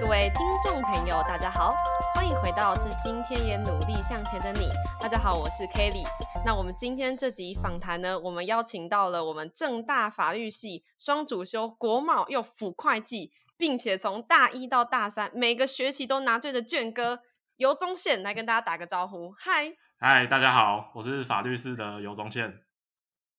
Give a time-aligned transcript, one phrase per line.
[0.00, 1.74] 各位听众朋友，大家好，
[2.14, 4.66] 欢迎回到《致今天也努力向前的你》。
[5.00, 6.06] 大家好，我是 Kelly。
[6.46, 17.20] 那我们今天这集访谈呢，我们邀请到了我们正大法律系双主修国贸又辅会计，并且从大一到大三每个学期都拿对着卷哥
[17.56, 19.32] 尤宗宪来跟大家打个招呼。
[19.36, 22.60] 嗨，嗨，大家好，我是法律系的尤宗宪。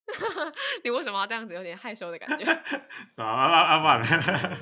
[0.84, 1.54] 你为什么要这样子？
[1.54, 2.46] 有点害羞的感觉。
[3.16, 3.80] 啊啊啊！
[3.80, 4.58] 不然。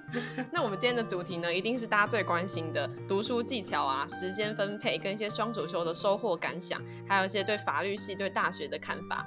[0.52, 9.26] 那我们今天的主题呢，一定是大家最关心的读书技巧啊、时间分配跟一些双主修的收获感想，还有一些对法律系、对大学的看法。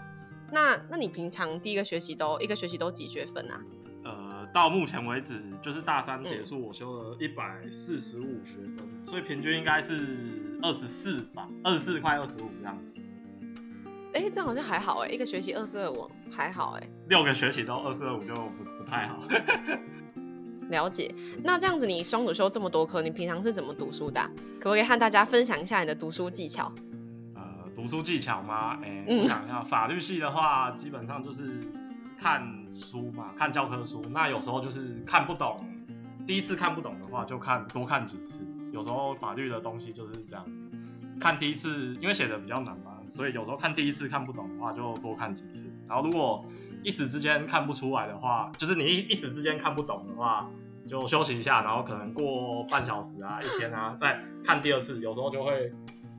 [0.52, 3.62] 那那你平常第一个学期都一个学期都几学分啊？
[4.05, 9.99] 呃，到目前为止，就是大三结束，我修了一百四十五学分，所以平均应该是
[10.62, 12.93] 二十四吧，二十四快二十五这样子。
[14.17, 19.20] 哎，这样好像还好哎，一个学期二四二五还好哎，六个学期都二四二五就不不太好。
[20.70, 24.20] 了解，那这样子你双主修这么多科，你平常是怎么读书的？
[24.60, 26.73] 可不可以和大家分享一下你的读书技巧？
[27.35, 27.43] 呃，
[27.76, 28.79] 读书技巧吗？
[28.84, 31.60] 哎，我想一下，法律系的话，基本上就是
[32.18, 34.01] 看书嘛，看教科书。
[34.10, 35.63] 那有时候就是看不懂，
[36.26, 38.43] 第一次看不懂的话，就看多看几次。
[38.73, 40.43] 有时候法律的东西就是这样，
[41.20, 45.70] 看第一次，因为写的比较难嘛，所以有时候看第一次看不懂的话，就多看几次。
[45.87, 46.46] 然后如果
[46.84, 50.49] 一时之间看不出来的话，就是你一一时之间看不懂的话，
[50.85, 55.71] 就休息一下，然后可能过半小时啊、一天啊，再看第二次，有时候就会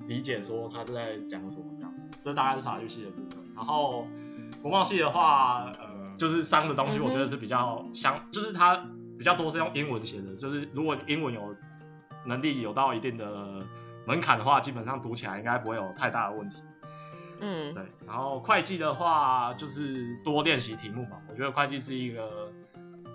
[0.07, 1.95] 理解说他是在讲什么这样。
[2.21, 3.39] 这大概是法律系的部分。
[3.55, 4.07] 然后
[4.61, 8.77] 国贸系的话，呃，就是商的东西，我觉得是比较相，就是它
[9.17, 11.55] 比较多是用英文写的，就是如果英文有
[12.27, 13.65] 能力有到一定的
[14.09, 16.63] 门槛的话，基本上读起来应该不会有太大的问题。
[17.41, 21.19] 嗯，对，然后会计的话就是多练习题目嘛。
[21.29, 22.51] 我觉得会计是一个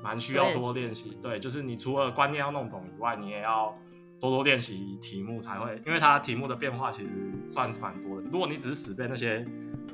[0.03, 3.73] 蛮需要多练习，对，就是你除了观念要弄懂以外，你也要
[4.21, 7.11] 多多练习题目才会，因为它题目的变化其实
[7.45, 8.29] 算是蛮多的。
[8.31, 9.43] 如果你只是死背那些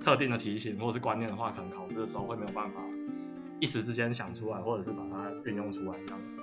[0.04, 2.82] 特定的题型或者是观念的话，可能考试的时候会没有办法
[3.62, 6.40] 一时之间想出来，或者是把它运用出来这样子。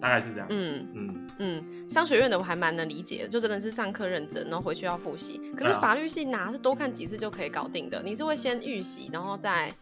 [0.00, 0.46] 大概是这样。
[0.50, 5.40] 嗯嗯嗯，商学院的我还蛮能理解的，就真的是上课认真，然后回去要复习。
[5.56, 8.02] 可是法律系哪是多看几次就可以搞定的？
[8.02, 9.72] 你是会先预习，然后再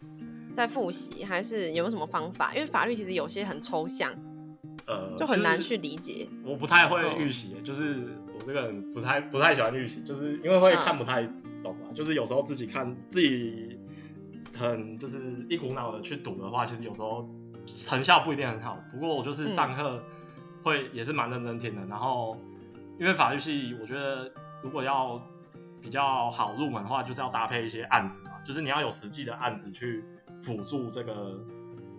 [0.52, 2.52] 再复习，还是有没有什么方法？
[2.54, 4.12] 因为法律其实有些很抽象，
[4.86, 6.28] 呃，就很难去理解。
[6.44, 11.22] 我不太会预习，就是我这个人不太不太喜欢预习，就是因为会看不太
[11.62, 11.92] 懂嘛。
[11.94, 13.78] 就是有时候自己看自己
[14.56, 17.28] 很就是一股脑的去读的话，其实有时候。
[17.76, 20.02] 成效不一定很好，不过我就是上课
[20.62, 21.86] 会也是蛮认真听的。
[21.86, 22.36] 然后
[22.98, 24.30] 因为法律系，我觉得
[24.62, 25.20] 如果要
[25.80, 30.04] 比较好入门的话，就是要搭配一些案子嘛，就是你要有实际的案子去
[30.42, 31.38] 辅助这个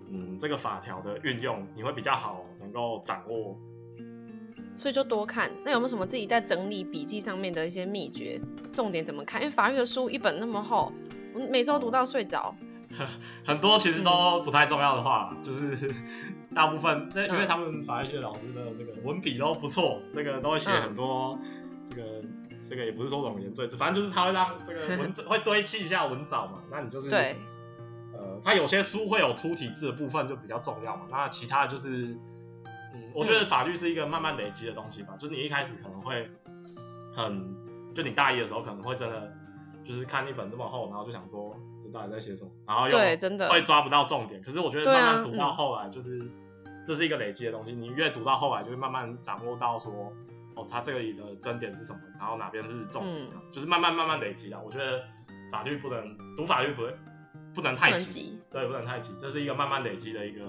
[0.10, 3.58] 嗯这个法条的运用，你会比较好能够掌握。
[4.76, 5.52] 所以就多看。
[5.66, 8.40] 那有没有什么自己在整理笔记上面的一些秘诀？
[8.72, 9.42] 重点怎么看？
[9.42, 10.92] 因为法律的书一本那么厚，
[11.34, 12.56] 我每次都读到睡着。
[13.46, 15.94] 很多其实都不太重要的话，就是
[16.56, 21.38] 大部分那因为他们法律系老师的这个文笔都不错，这个都会写很多
[21.88, 22.02] 这个
[22.68, 26.60] 这个也不是说冗言赘字，反正就是他会让这个文字会堆砌一下文藻嘛。
[26.72, 27.36] 那你就是对，
[28.14, 31.04] 呃，他有些书会有出体字的部分就比较重要嘛。
[31.12, 32.18] 那其他的就是，
[32.94, 35.14] 嗯，我觉得法律是一个慢慢累积的东西吧。
[35.18, 36.30] 就是你一开始可能会
[37.14, 37.56] 很，
[37.94, 39.32] 就你大一的时候可能会真的
[39.84, 41.56] 就是看一本这么厚，然后就想说。
[41.92, 42.50] 到底在写什么？
[42.68, 44.42] 然后又会抓不到重点。
[44.42, 46.22] 可是我觉得慢慢读到后来，就是
[46.86, 47.72] 这是一个累积的东西。
[47.72, 49.92] 你越读到后来，就会慢慢掌握到说，
[50.56, 54.60] 哦，它这里的真点是什么，然后哪边是重点，就是慢慢慢慢累积的。
[54.60, 55.02] 我觉得
[55.52, 56.96] 法律不能读法律不会
[57.54, 59.14] 不能太急，对，不能太急。
[59.20, 60.42] 这是一个慢慢累积的一个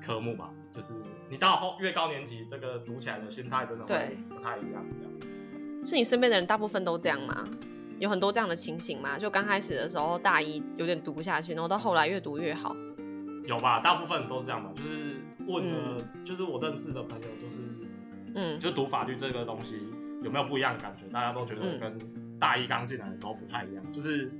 [0.00, 0.50] 科目吧。
[0.72, 0.92] 就是
[1.30, 4.84] 你到后越高年级，这个读起来的心态真的会不太一样。
[4.98, 7.44] 这样是你身边的人大部分都这样吗？
[7.98, 9.18] 有很多这样的情形嘛？
[9.18, 12.74] 就刚开始的时候，大一有点读不下去，然后到后来越读越好。
[13.46, 13.80] 有吧？
[13.80, 14.70] 大部分都是这样吧。
[14.74, 15.16] 就是
[15.46, 17.60] 问了，就是我认识的朋友，就是
[18.34, 19.78] 嗯，就读法律这个东西
[20.22, 21.04] 有没有不一样的感觉？
[21.12, 21.98] 大家都觉得跟
[22.38, 23.92] 大一刚进来的时候不太一样。
[23.92, 24.30] 就是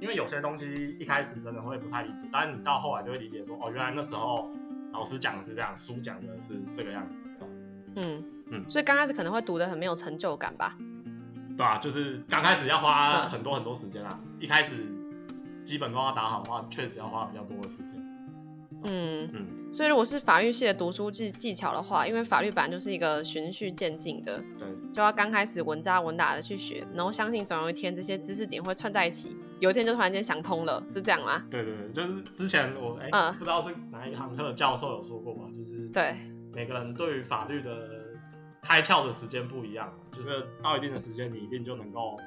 [0.00, 4.50] 因为有些东西一开始真的会不太理解，但是你到后来就会理解说，哦，原来那时候
[4.92, 7.46] 老师讲的是这样，书讲的是这个样子。
[7.96, 10.76] 嗯嗯，所以刚开始可能会读的很没有成就感吧。
[11.56, 14.20] 对啊，就是刚开始要花很多很多时间啊。
[14.40, 14.86] 一开始
[15.64, 17.94] 基本功要打好的话，确实要花比较多的时间。
[18.86, 19.72] 嗯嗯。
[19.72, 31.44] 所以如果是法律系的读书技技巧的话，因为法律本来就是一个循序渐进的，对，就要刚开始稳扎稳打的去学，然后相信总有一天这些知识点会串在一起，有一天就突然间想通了，是这样吗？
[31.50, 36.14] 对对对，就是之前我哎不知道是哪一堂课教授有说过吧，就是对，
[36.52, 37.70] 每个人对于法律的
[38.64, 42.18] 开窍的时间不一样，就是到一定的时间，你一定就能够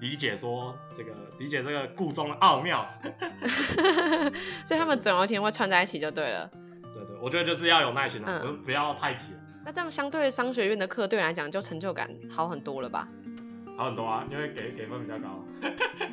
[0.00, 2.86] 理解说这个理解这个故中的奥妙。
[4.64, 6.48] 所以他们总有一天会串在一起就对了。
[6.94, 9.34] 对对，我觉得就是要有耐心啊，不不要太急。
[9.64, 13.08] 那这样相对商学院的课对你来讲就成就感好很多了吧？
[13.76, 15.44] 好很多啊，因为给给分比较高。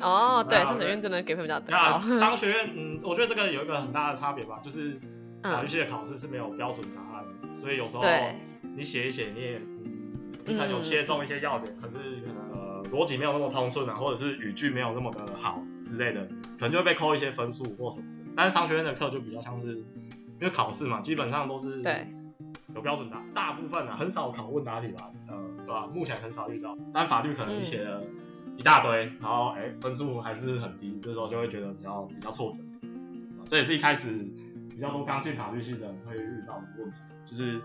[0.00, 1.98] 哦， 对，商学院真的给分比较高。
[2.18, 4.98] 商学院，嗯，我觉得这个有一个很大的差别吧，就是
[5.42, 8.02] 法律系的考试是没有标准答案，所以有时候
[8.78, 9.60] 你写一写，你也
[10.46, 16.24] 你可能有切中一些要点，可是可能呃逻辑没有那么通顺啊，或者是语句没有那么的好之类的，
[16.56, 18.30] 可能就会被扣一些分数或什么的。
[18.36, 22.06] 但是商学院的课就比较像是，因为考试嘛，基本上都是对。
[22.74, 25.88] 有标准答，大部分啊很少考问答题吧，呃，对吧？
[25.92, 28.04] 目前很少遇到，但法律可能你写了
[28.56, 32.60] 一大堆，然后哎分数还是很低，这时候就会觉得比较比较挫折。
[33.48, 34.12] 这也是一开始
[34.68, 37.58] 比较多刚进法律系的人会遇到的问题，就是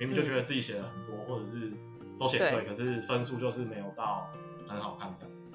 [0.00, 1.72] 明明就觉得自己写了很多，或者是
[2.18, 4.26] 都写对，可是分数就是没有到
[4.66, 5.50] 很好看这样子。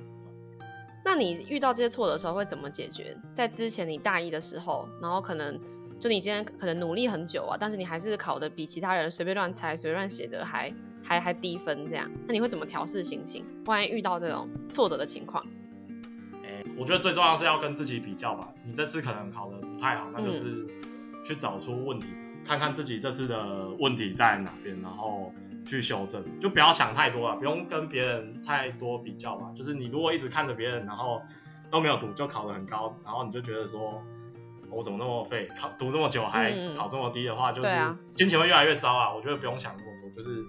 [1.03, 3.18] 那你遇到这些挫折的时候会怎么解决？
[3.33, 5.59] 在之前你大一的时候，然后可能。
[5.97, 10.71] 就你今天可能努力很久啊，但是你还是考的比其他人随便乱猜、随便乱写的还
[11.01, 13.45] 还还低分这样，那你会怎么调试心情？
[13.65, 15.44] 万一遇到这种挫折的情况？
[16.44, 18.53] 哎，我觉得最重要是要跟自己比较吧。
[18.65, 20.68] 你这次可能考的不太好，那就是
[21.25, 22.07] 去找出问题，
[22.45, 25.33] 看看自己这次的问题在哪边，然后
[25.65, 26.24] 去修正。
[26.39, 29.51] 就不要想太多了，不用跟别人太多比较吧。
[29.56, 31.21] 就是你如果一直看着别人，然后
[31.69, 34.01] 都没有读就考得很高，然后你就觉得说。
[34.71, 35.47] 我怎么那么废？
[35.56, 37.69] 考读这么久还考这么低的话，就是
[38.12, 39.13] 心情会越来越糟啊！
[39.13, 40.44] 我觉得不用想那么多，就是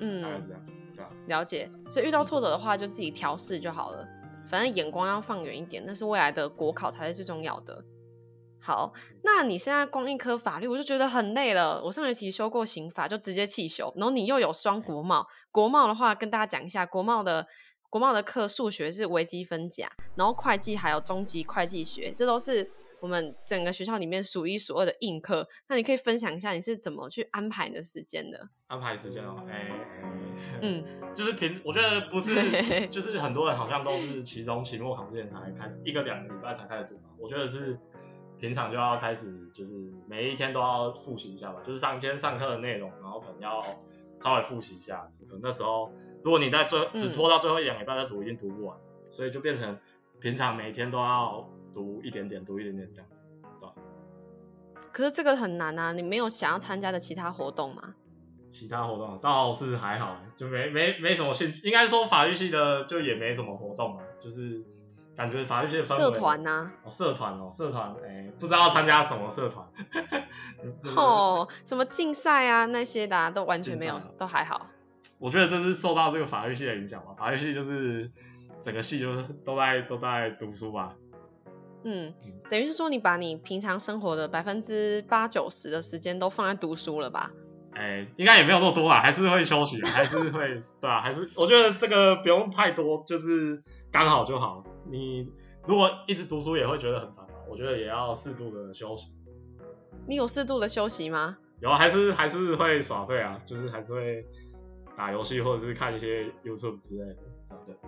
[0.00, 0.62] 嗯，大概是这样，
[0.96, 1.70] 对了解。
[1.88, 4.06] 所以遇到挫折的话，就自己调试就好了。
[4.46, 7.82] 反正眼光要放远一点，那是未来的国考才是最重要的。
[8.62, 8.92] 好，
[9.24, 11.82] 那你现在光一科法律，我就觉得很累了。
[11.84, 13.92] 我上学期修过刑法，就直接弃修。
[13.96, 17.46] 然后你又有双国贸，国贸的话跟大家讲一下，国贸的
[17.90, 22.70] 国贸的课数学是微积分甲，然后会计还有中级会计学，这都是。
[23.02, 28.48] 我们整个学校里面数一数二的硬课，那你可以分享一下你是怎么去安排你的时间的？
[28.68, 29.72] 安排时间哦，哎，
[30.60, 32.32] 嗯，就是平，我觉得不是，
[32.86, 37.10] 就是很多人好像都是期中、期末考之前才开始，一个两个礼拜才开始读嘛。
[37.18, 37.76] 我觉得是
[38.42, 39.72] 平常就要开始，就是
[40.06, 43.62] 每一天都要复习一下吧，就是上今天上课的内容，然后可能要
[44.18, 45.08] 稍微复习一下。
[45.26, 45.90] 可能那时候，
[46.22, 48.76] 如果你在最只拖到最后一两礼拜再读，一定读不完，
[49.08, 49.78] 所以就变成
[50.20, 51.48] 平常每一天都要。
[51.74, 53.22] 读一点点，读一点点这样子，
[53.58, 53.72] 对吧？
[54.92, 55.90] 可是这个很难啊！
[55.92, 57.94] 你没有想要参加的其他活动吗？
[58.50, 61.66] 其他活动倒是还好，就没没没什么兴趣。
[61.66, 64.62] 应该说法律系的就也没什么活动嘛，就是
[65.16, 69.66] 感觉法律系的社团呐，哦，社团哦，社团，哎，不知道参加什么社团。
[70.96, 74.66] 哦，什么竞赛啊那些的都完全没有，都还好。
[75.18, 77.08] 我觉得这是受到这个法律系的影响吧。
[77.16, 78.10] 法律系就是
[78.62, 80.94] 整个系就是都在都在读书吧。
[81.84, 82.12] 嗯，
[82.48, 87.30] 等于是说你把你平常生活的百分之八九十的时间都放在读书了吧？
[87.74, 90.48] 哎，应该也没有那么多啦，还是会休息，还是会
[90.80, 91.00] 对吧？
[91.00, 94.62] 还是我觉得这个不用太多，就是刚好就好。
[94.90, 95.28] 你
[95.66, 97.34] 如果一直读书也会觉得很烦吧？
[97.48, 99.14] 我觉得也要适度的休息。
[100.06, 101.38] 你有适度的休息吗？
[101.60, 104.26] 有，还是还是会耍废啊，就是还是会
[104.96, 107.18] 打游戏或者是看一些 YouTube 之类的。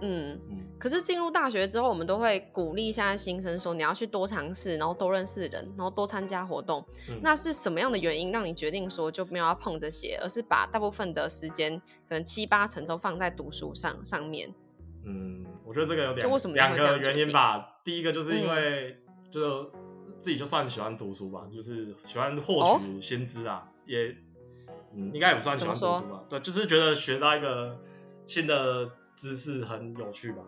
[0.02, 0.38] 嗯，
[0.78, 6.84] 可是进入大学之后，我们都会鼓励现在新生说，你要去多尝试，然后多认识人，然后多参加活动。
[7.22, 14.54] 那是什么样的原因让你决定说就没有要碰这些，而是把大部分的时间，可能七八成都放在读书上上面？
[15.04, 17.78] 嗯，我觉得这个有点，两个原因吧。
[17.84, 18.98] 第一个就是因为
[19.30, 19.64] 就
[20.18, 24.16] 自己就算喜欢读书吧，就是喜欢获取先知啊，也
[24.94, 26.24] 嗯，应该也不算喜欢读书吧。
[26.28, 27.78] 对，就是觉得学到一个
[28.26, 28.90] 新的。
[29.16, 30.42] 知识很有趣吧？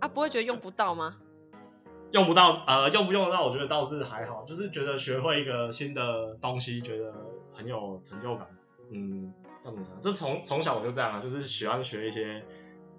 [0.00, 1.18] 啊，不会觉得用不到吗？
[2.12, 3.44] 用不到，呃，用不用得到？
[3.44, 7.12] 我觉得倒是还好，就是觉得学会一个新的东西，觉得
[7.52, 8.48] 很有成就感。
[8.90, 9.30] 嗯，
[9.62, 10.00] 要怎么讲？
[10.00, 12.42] 这从从小我就这样啊，就是喜欢学一些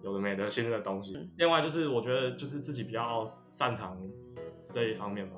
[0.02, 1.30] 有的没的新的东西。
[1.38, 3.98] 另外就是我觉得就是自己比较擅长
[4.66, 5.36] 这一方面吧。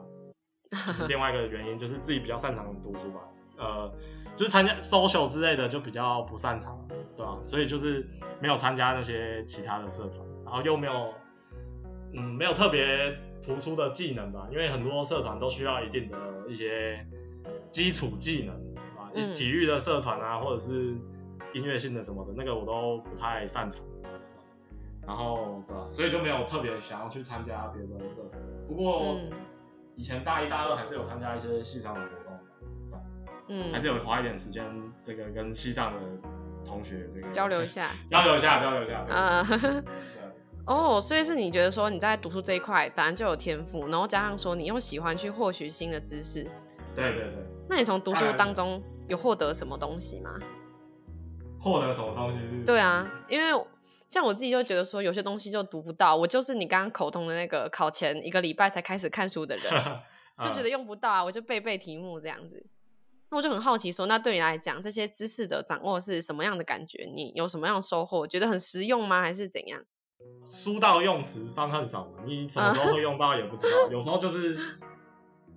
[0.88, 3.20] 就是另外一个原因，就是自己比较擅长读书吧。
[3.58, 3.92] 呃。
[4.38, 6.88] 就是参加 social 之类的就比较不擅长，
[7.18, 7.38] 对吧？
[7.44, 8.08] 所以就是
[8.40, 11.14] 没有参加那些其他的社团，然后又没有，
[12.14, 14.48] 嗯，没有特别突出的技能吧。
[14.50, 17.06] 因为很多社团都需要一定的一些
[17.70, 18.56] 基础技能，
[18.98, 20.96] 啊，体育的社团啊，或者是
[21.54, 23.84] 音乐性的什么的，那个我都不太擅长。
[25.08, 25.88] 然后，对吧？
[25.90, 28.42] 所以就没有特别想要去参加别的社团。
[28.68, 29.18] 不过
[29.96, 32.98] 以前大一、大二还是有参加一些系上的活动。
[33.48, 34.64] 嗯，还是有花一点时间，
[35.04, 36.00] 这个跟西藏的
[36.64, 39.00] 同学这个交流一下， 交流一下，交流一下。
[39.10, 39.46] 啊，
[40.66, 46.44] 哦，所以是你觉得说你在读书这一块本来就有天赋，然后加上说你又喜欢去获取新的知识。
[46.96, 47.46] 对对对。
[47.68, 50.34] 那你从读书当中有获得什么东西吗？
[51.60, 52.40] 获得什么东西？
[52.66, 53.50] 对啊，因为
[54.12, 59.64] 像我自己就觉得说有些东西就读不到，我就是你刚刚口通的那个考前一个礼拜才开始看书的人，
[60.44, 62.66] 就觉得用不到啊，我就背背题目这样子。
[63.30, 67.10] 那我就很好奇说，那对你来讲，这些知识的掌握是什么样的感觉？
[67.16, 68.28] 你有什么样的收获？
[68.28, 69.22] 觉得很实用吗？
[69.22, 69.82] 还是怎样？
[70.44, 74.60] 书到用时方恨少，你什么时候会用到也不知道，有时候就是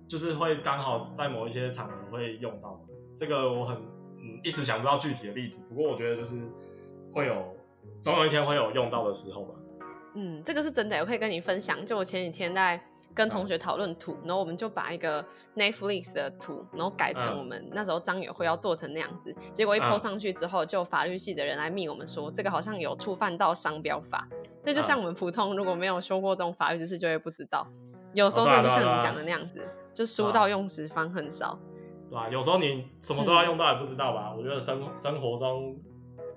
[0.07, 2.79] 就是会刚好在某一些场合会用到。
[3.17, 6.39] 这个我很嗯一时想不到具体的例子，不过我觉得就是
[7.11, 7.54] 会有
[8.01, 9.55] 总有一天会有用到的时候吧。
[10.15, 11.85] 嗯，这个是真的，我可以跟你分享。
[11.85, 12.81] 就我前几天在。
[13.13, 15.25] 跟同学讨论图，然后我们就把一个
[15.55, 19.33] Netflix 的图，然后改成我们那时候张友会要做成那样子。
[19.53, 24.27] 结果一 po 上去之后，就法律系的人来密我们说，这个好像有触犯到商标法。
[24.61, 27.65] 这就像我们普通如果没有修过这种法律知识，就会不知道。
[28.13, 31.57] 有时候真的就像你讲的那样子，就书到用时方恨少。
[32.09, 34.35] 对啊，有时候你什么时候要用到也不知道吧？
[34.37, 35.73] 我觉得生生活中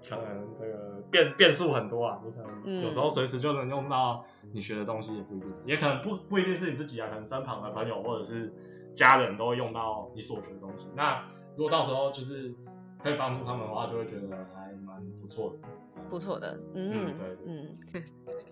[0.07, 0.99] 可能这个。
[1.11, 8.53] 变变数很多啊，你可能有时候随时就能用到你学的东西，也不一定，也可能不不一定是你自己啊，可能身旁的朋友或者是
[8.93, 10.87] 家人都会用到你所学的东西。
[10.95, 11.25] 那
[11.57, 12.55] 如果到时候就是
[13.03, 15.69] 可以帮助他们的话，就会觉得还蛮不错的，
[16.11, 17.75] 不错的，嗯，对，嗯，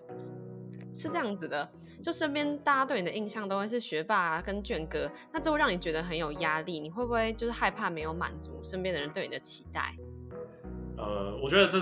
[0.95, 1.69] 是这样子的。
[2.01, 9.95] 就身边大家对你的印象都会是学霸跟卷哥，那这会让你觉得很有压力，你会不会就是害怕没有满足身边的人对你的期待？
[10.97, 11.79] 呃，我觉得这。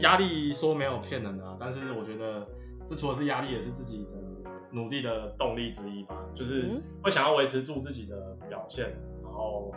[0.00, 2.46] 压力说没有骗人的，但是我觉得
[2.86, 6.24] 这除了是压力，也是自己的努力的动力之一吧。
[6.32, 8.16] 就是会想要维持住自己的
[8.48, 8.94] 表现，
[9.24, 9.74] 然后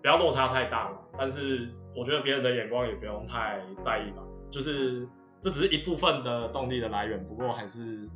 [0.00, 0.98] 不要落差太大嘛。
[1.18, 4.22] 但是我觉得别人的眼光也不用太在意吧。
[4.48, 5.08] 就是
[5.40, 8.08] 这只是一部分的动力的来源，不过还是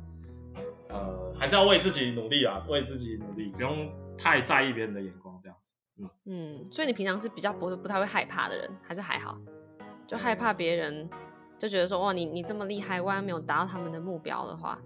[0.87, 5.75] 呃还是要为自己努力啊，为自己努力，不用太在意别人的眼光这样子。
[5.99, 9.37] 嗯嗯，所以你平常是比较不不太会害怕的人，还是还好？
[10.07, 11.09] 就害怕别人。
[11.55, 14.77] 就觉得说哇，你你这么厉害，万一没有达到他们的目标的话，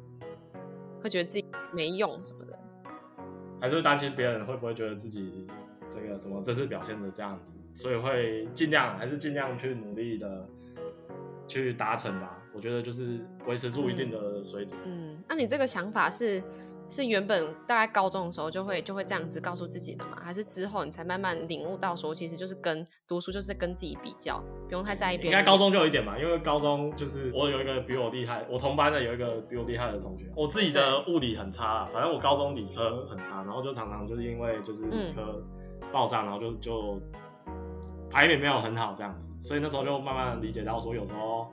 [1.02, 2.60] 会觉得自己没用什么的，
[3.60, 5.48] 还是担心别人会不会觉得自己
[5.90, 10.48] 这个怎么这次表现的这样子，所以会尽量还是尽量去努力的
[11.48, 12.38] 去达成吧。
[12.54, 14.80] 我觉得就是维持住一定的水准。
[14.86, 16.44] 嗯，那你这个想法是？
[16.90, 20.18] 是原本大概高中的时候就会就会这样子告诉自己的吗？
[20.24, 25.38] 还是之后你才慢慢领悟到说，其实就是跟读书就是跟自己比较，不用太在意别人。
[25.38, 30.32] 应该高中就有一点嘛，因为高中就是我有一个比我厉害，我同班的有一个比我厉害的同学。
[30.34, 35.44] 我自己的物理很差，反正我高中理科很差，然后就常常就是因为就是理科
[35.92, 37.02] 爆炸，然后就就
[38.10, 41.52] 排名没有很好这样子，所以那时候就慢慢理解到说，有时候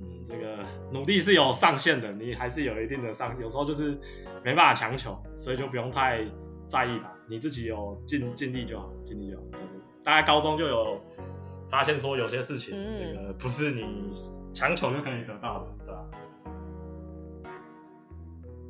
[0.00, 0.58] 嗯这个
[0.92, 3.98] 努力是有上限的，你还是有一定的上，有时候就是。
[4.44, 6.24] 没办法强求，所以就不用太
[6.68, 7.12] 在意吧。
[7.26, 9.42] 你自己有尽尽力就好，尽力就好。
[10.04, 11.00] 大概高中就有
[11.68, 12.72] 发现说，有些事情
[13.12, 14.08] 这个不是你
[14.54, 16.04] 强求就可以得到的，对吧？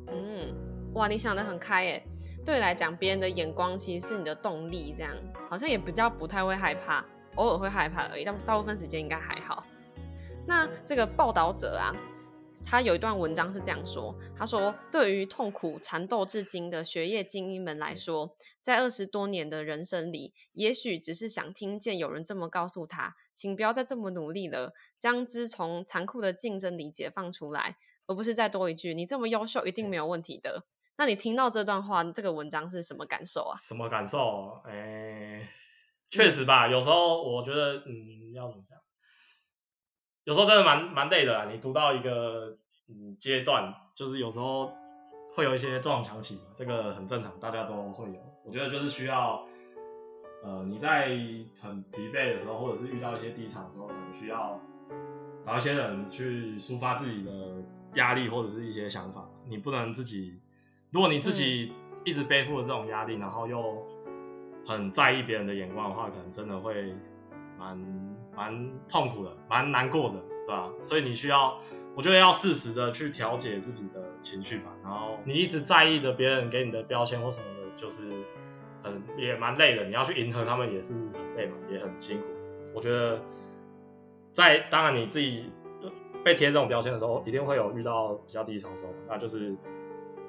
[0.07, 0.55] 嗯，
[0.95, 2.03] 哇，你想的很开诶。
[2.43, 5.11] 对你来讲，别人的眼光其实是你的动力，这样
[5.47, 7.05] 好像也比较不太会害怕，
[7.35, 9.63] 偶尔会害怕而已，但大部分时间应该还好。
[10.47, 11.93] 那这个报道者啊。
[12.65, 27.77] 他有一段文章是这样说：“他说，对于痛苦缠斗至今的学业精英们来说，在二十多年的人生里，也许只是想听见有人这么告诉他，请不要再这么努力了，将之从残酷的竞争里解放出来，
[28.07, 30.65] 而不是再多一句‘你这么优秀，一定没有问题的’。
[30.97, 33.55] 那你听到这段话，这个文章是什么感受啊？
[33.59, 34.59] 什么感受？
[34.65, 35.47] 哎，
[36.09, 38.79] 确实吧，有时候我觉得，嗯，要怎么讲？”
[40.27, 41.49] 有时候真的蛮蛮累的！
[41.49, 42.57] 你读到一个
[42.89, 44.73] 嗯阶段，就是有时候
[45.33, 48.19] 会有一些撞墙期，这个很正常，大家都会有。
[48.43, 49.45] 我觉得就是需要，
[50.43, 51.11] 呃，你在
[51.61, 54.59] 很疲惫的时候，或者是遇到一些低潮的时候，可能需要
[55.41, 57.31] 找一些人去抒发自己的
[57.93, 59.29] 压力或者是一些想法。
[59.47, 60.41] 你不能自己，
[60.91, 61.71] 如果你自己
[62.03, 63.81] 一直背负着这种压力，然后又
[64.65, 66.93] 很在意别人的眼光的话，可能真的会
[67.57, 68.17] 蛮。
[68.37, 70.71] 蛮痛苦的，蛮难过的，对吧？
[70.79, 71.57] 所以你需要，
[71.95, 74.65] 我觉得要适时的去调节自己的情绪吧。
[74.83, 78.11] 然后你一直在意着别人给你的标签或什么的，就是
[78.83, 79.85] 很也蛮累的。
[79.85, 82.27] 你要去迎合他们也是很累嘛，也很辛苦。
[82.75, 83.19] 我觉得
[84.31, 85.49] 在当然你自己
[86.23, 89.55] 被贴这种标签的时候，一定会有遇到比较低潮的时候，那就是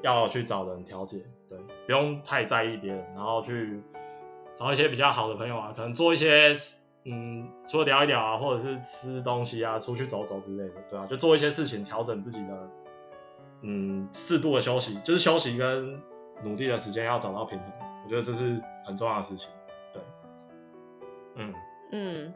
[0.01, 3.83] 要去找人调节，对，不用太在意别人，然后去
[4.55, 6.55] 找一些比较好的朋友啊，可能做一些
[7.11, 12.71] 嗯，除了聊一聊啊，或者是吃东西啊，出去走走之类的，对啊，就做一些事情调整自己的
[13.63, 15.99] 嗯适度的休息，就是休息跟
[16.43, 17.73] 努力的时间要找到平衡，
[18.05, 19.49] 我觉得这是很重要的事情。
[19.91, 20.03] 对，
[21.37, 21.55] 嗯
[21.93, 22.35] 嗯，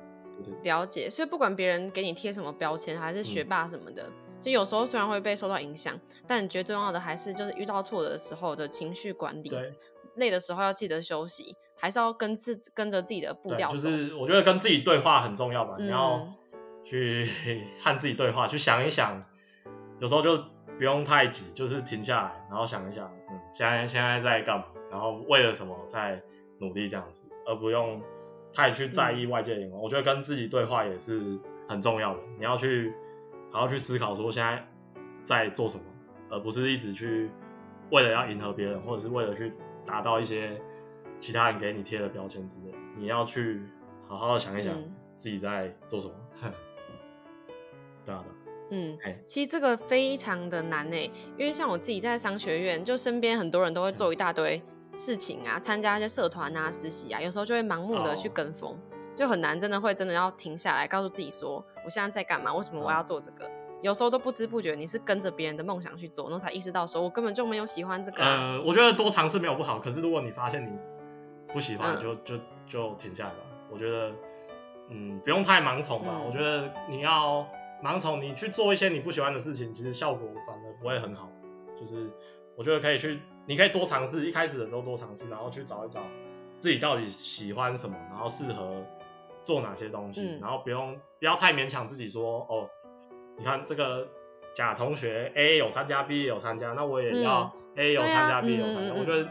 [0.63, 1.11] 了解。
[1.11, 4.09] 所以不管别人给你贴什么标签，还是学霸什么的，
[4.41, 5.95] 就有时候虽然会被受到影响，
[6.27, 9.53] 但你觉得最重要的还是就是遇到挫折的时候的情绪管理，
[10.17, 11.55] 累的时候要记得休息。
[11.83, 15.75] 还是要跟自跟着自己的步调，就是我觉得跟自己对话很重要吧。
[15.81, 16.29] 你要
[16.85, 17.27] 去
[17.83, 19.21] 和自己对话，去想一想，
[19.99, 20.39] 有时候就
[20.79, 24.67] 不用太急，就是停下来，然后想一想，嗯，现在现在在干嘛？
[24.93, 26.23] 然后为了什么在
[26.61, 28.01] 努力这样子，而不用
[28.55, 29.83] 太去在意外界眼光。
[29.83, 31.37] 我觉得跟自己对话也是
[31.69, 32.21] 很重要的。
[32.39, 32.95] 你要去
[33.51, 34.65] 好好去思考，说现在
[35.25, 35.83] 在做什么，
[36.31, 37.29] 而不是一直去
[37.91, 39.53] 为了要迎合别人，或者是为了去
[39.85, 40.63] 达到一些。
[41.23, 43.63] 其他人给你贴的标签之类，你要去
[44.09, 44.75] 好好的想一想
[45.17, 46.15] 自己在做什么。
[48.05, 48.25] 对啊，
[48.71, 54.61] 嗯，其实这个非常的难诶，因为像我自己在商学院，就身边很多人都会做一大堆
[54.97, 58.77] 事情啊，参加一些社团啊、实习啊，有时候就会盲目的去跟风，
[59.15, 63.49] 就很难真的会真的要停下来，告诉自己说我现在在干嘛，为什么我要做这个？
[63.81, 68.25] 有时候都不知不觉你是跟着别人的梦想去做，然后才意识到说我根本就没有喜欢这个。
[68.25, 70.71] 呃，我觉得多尝试没有不好，可是如果你发现你
[71.53, 73.41] 不喜欢就就就停下来吧。
[73.71, 74.13] 我觉得，
[74.91, 76.21] 嗯，不用太盲从吧。
[76.27, 77.47] 我觉得你要
[77.83, 81.29] 盲从，你去做一些你不喜欢的事情，其实效果反而不会很好。
[81.79, 82.11] 就是
[82.57, 86.01] 我觉得可以去，你可以多尝试，一开始的时候多尝试，然后去找一找
[86.59, 88.85] 自己到底喜欢什么，然后适合
[89.43, 92.69] 做哪些东西，然后不用不要太勉强自己说，哦，
[93.39, 94.07] 你看这个
[94.55, 98.95] 甲同学 A 有参加，B 有参加，那我也要 A 有参加，B 有参加。
[98.95, 99.29] 我觉得。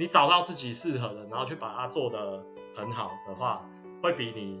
[0.00, 2.42] 你找到自己适合的，然后去把它做的
[2.74, 3.62] 很好的话，
[4.02, 4.58] 会比你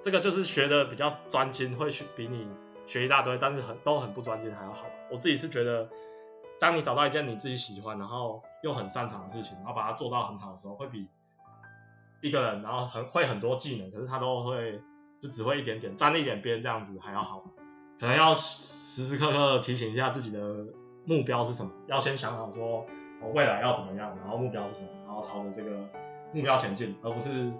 [0.00, 2.48] 这个就是学的比较专精，会去比你
[2.86, 4.86] 学一大堆，但是很都很不专精还要好。
[5.10, 5.86] 我自己是觉得，
[6.58, 11.06] 当你找到一件你自己喜欢，然后又很擅长的事情，然后把它做到很好的时候，会比
[12.22, 14.80] 一个人然后很会很多技能，可是他都会
[15.20, 17.44] 就只会一点点沾一点边这样子还要好。
[18.00, 20.40] 可能要时时刻刻提醒一下自己的
[21.04, 22.86] 目标是什么，要先想好说。
[23.20, 24.16] 我未来要怎么样？
[24.20, 24.88] 然后目标是什么？
[25.06, 25.70] 然后朝着这个
[26.32, 27.50] 目标前进，而不是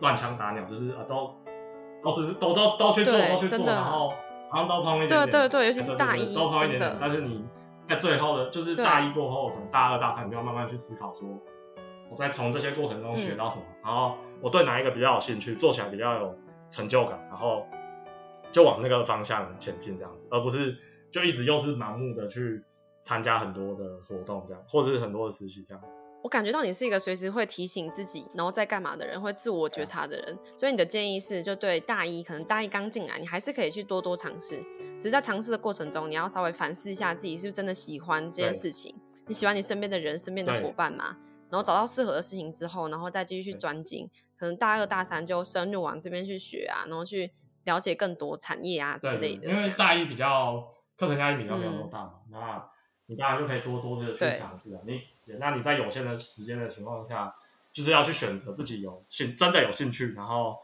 [0.00, 1.34] 乱枪打鸟，就是啊，都
[2.02, 4.10] 都是都都都去做，都去做，然后
[4.50, 6.96] 好像都碰一点点，对对对，尤其是大一，都碰一点点。
[7.00, 7.44] 但是你
[7.86, 11.28] 在最后的，就是大一过后，可能大二大三，你就要慢慢去思考，说
[12.10, 16.34] 我在从这些过程中学到什么，然后我对哪一个比较有兴趣，做起来比较有
[16.70, 17.66] 成就感，然后
[18.50, 20.76] 就往那个方向前进，这样子，而不是
[21.10, 22.64] 就一直又是盲目的去。
[23.02, 25.98] 参加很多的活动，这样或者是很多的实习，这样子。
[26.20, 30.38] 我感觉到你是一个随时会提醒自己，然后在干嘛的人，会自我觉察的人。
[30.56, 34.60] 所以你的建议是，就对大一，可能大一刚进来，你还是可以去多多尝试。
[34.98, 38.92] 只是在尝试的过程中，你要稍微反思一下自己是不是真的喜欢这件事情。
[39.28, 41.16] 你喜欢你身边的人、身边的伙伴吗？
[41.50, 44.10] 然后找到适合的事情之后，然后再继续去专精。
[44.36, 47.30] 可能大二、大三就深入往这边去学啊，然后去
[47.62, 49.48] 了解更多产业啊之类的。
[49.48, 50.64] 因为大一比较
[50.96, 52.68] 课程压力比较没有那么大嘛，那。
[53.10, 54.80] 你当然就可以多多的去尝试啊！
[54.84, 55.02] 你
[55.38, 57.34] 那你在有限的时间的情况下，
[57.72, 60.58] 就是要去选择自己有兴真的有兴趣，然后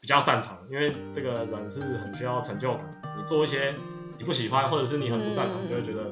[0.00, 3.00] 比较擅长，因为这个人是很需要成就感。
[3.16, 3.76] 你做一些
[4.18, 6.04] 你不喜欢，或者是你很不擅长，就会觉得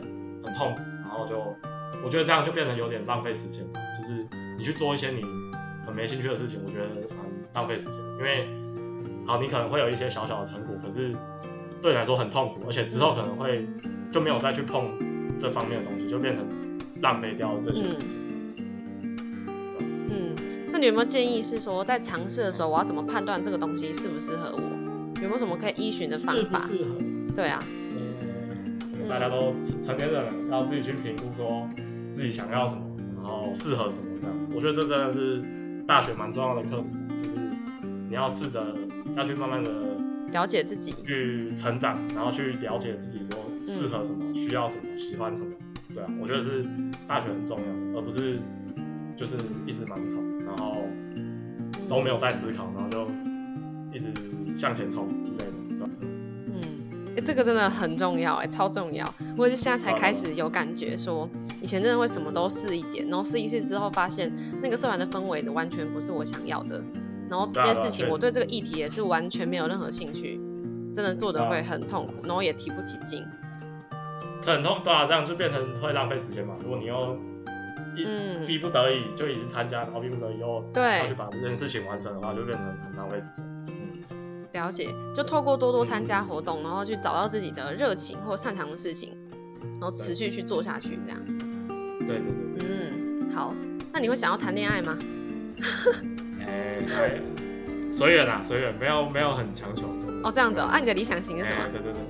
[0.44, 1.36] 很痛苦，然后就
[2.04, 3.80] 我觉得这样就变成有点浪费时间吧。
[3.98, 4.24] 就是
[4.56, 5.22] 你去做一些你
[5.84, 7.98] 很没兴趣的事情，我觉得蛮浪费时间。
[8.18, 8.46] 因为
[9.26, 11.12] 好，你可能会有一些小小的成果，可是
[11.82, 13.66] 对你来说很痛苦，而且之后可能会
[14.12, 15.15] 就没有再去碰。
[15.38, 16.44] 这方面的东西就变成
[17.02, 18.08] 浪费掉这些时间。
[20.08, 20.34] 嗯，
[20.72, 24.60] 那你有没有建议是说，在尝试的时候，我要怎么判断这个东西适不适合我？
[25.22, 26.58] 有没有什么可以依循的方法？
[26.58, 26.94] 适不适合？
[27.34, 27.62] 对啊。
[27.64, 31.68] 嗯，大家都成年人要自己去评估，说
[32.12, 32.82] 自己想要什么，
[33.16, 34.50] 然后适合什么这样子。
[34.54, 35.42] 我觉得这真的是
[35.86, 36.88] 大学蛮重要的课题，
[37.22, 37.36] 就是
[38.08, 38.74] 你要试着
[39.16, 39.95] 要去慢慢的。
[40.32, 45.52] 了解自己，去成长，然后去了解自己，说适合什么，需要什么，喜欢什么，
[45.94, 46.64] 对啊，我觉得是
[47.06, 48.38] 大学很重要，而不是
[49.16, 49.36] 就是
[49.66, 50.82] 一直盲从，然后
[51.88, 53.08] 都没有在思考，然后就
[53.92, 54.08] 一直
[54.54, 55.52] 向前冲之类的。
[56.48, 56.62] 嗯，
[57.16, 59.06] 哎，这个真的很重要，哎，超重要。
[59.36, 61.28] 我也是现在才开始有感觉，说
[61.62, 66.82] 以前真的会什么都试一点，然后试一试之后，发现那个社团的氛围的完全不是我想要的。
[67.28, 70.40] 然后这件事情，我对这个议题也是完全没有任何兴趣，
[70.94, 73.24] 真的做的会很痛苦，然后也提不起劲。
[74.44, 76.54] 很痛，对啊，这样就变成会浪费时间嘛。
[76.62, 77.18] 如果你又
[77.96, 83.44] 一逼不得已就已经参加，然后逼不得已又对要去把这件事情完成的话，就变成很浪费时间。
[84.52, 89.16] 了解，就透过多多参加活动，然后去找到自己的热情或擅长的事情，
[89.62, 91.20] 然后持续去做下去，这样。
[92.06, 92.68] 对对对。
[92.68, 93.54] 嗯，好。
[93.92, 94.96] 那你会想要谈恋爱吗？
[96.46, 97.20] 哎，
[97.92, 99.86] 随缘啊，随缘，没有没有很强求。
[100.22, 100.68] 哦，这样子哦。
[100.70, 101.62] 按你的理想型是什么？
[101.72, 102.00] 对对对。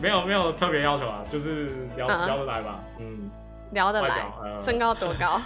[0.00, 2.80] 没有没有特别要求啊，就是聊聊得来吧。
[2.98, 3.30] 嗯，
[3.72, 4.26] 聊得来。
[4.58, 5.40] 身高多高？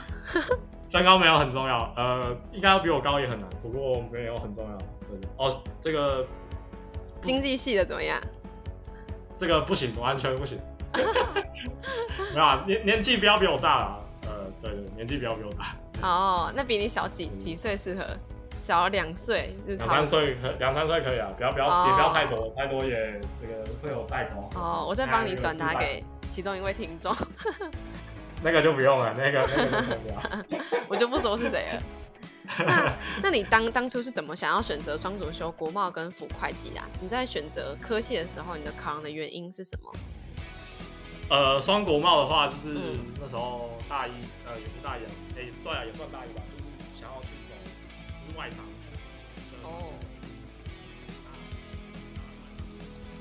[0.89, 4.77] 身高没有很重要，呃，应该要比我高也很难，不过没有很重要。
[4.79, 6.27] 对哦，这个
[7.23, 8.19] 经济系的怎么样？
[9.37, 10.59] 这个不行，完全不行。
[10.95, 14.01] 没有啊，年年纪不要比我大了。
[14.23, 15.77] 呃，对对，年纪不要比我大。
[16.03, 18.05] 哦，那比你小几几岁适合？
[18.59, 24.61] 小两岁，两三岁可两三岁可以啊，不要不要也不要太多，太多也这个会有代沟。
[24.61, 27.15] 哦，我再帮你转达给其中一位听众。
[28.43, 30.61] 那个就不用了，那个那个不要。
[30.89, 31.83] 我就不说是谁了。
[32.67, 36.85] 那 那你当当初是怎么想要选择双主修国贸跟辅会计啊？
[37.01, 39.93] 你在选择科系的时候，你的考量的原因是什么？
[41.31, 42.77] 呃，双国贸的话，就是
[43.21, 44.11] 那时候大一，
[44.47, 45.28] 呃，也是大一，哎，
[45.69, 47.53] 对啊，也算大一吧，就是想要去走
[48.27, 48.65] 就是外场。
[49.63, 49.93] 哦。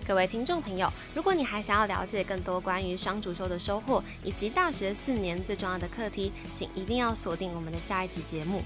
[0.08, 8.64] 各位听众朋友，如果你还想要了解更多关于双主修的收获，以及大学四年最重要的课题，请一定要锁定我们的下一集节目。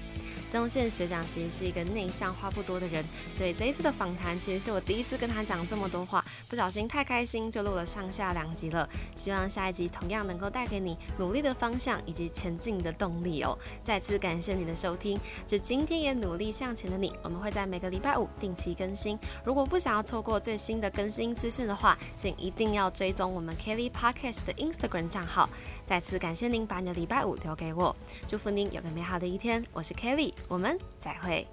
[0.52, 8.86] 宗宪学长其实是一个内向、话不多的人，所以这一次的访谈其实是我第一次跟他讲这么多话，不小心太开心就录了上下两集了。
[9.16, 13.56] 希望下一集同样能够带给你努力的方向以及前进的动力哦。
[13.82, 19.18] 再次感谢你的收听，就今天也努力向前的你，我们会在每个礼拜五定期更新。
[19.46, 25.48] 如果不想要错过最新的更新资讯的话，请一定要追踪我们 Kelly Podcast 的 Instagram 账号。
[25.86, 27.96] 再次感谢您把你的礼拜五留给我，
[28.28, 29.64] 祝福您有个美好的一天。
[29.72, 30.34] 我是 Kelly。
[30.48, 31.46] 我们再会。